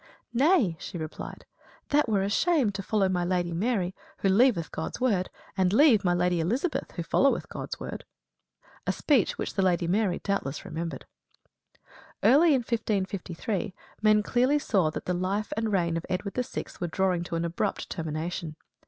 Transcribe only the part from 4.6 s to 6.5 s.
God's word, and leave my Lady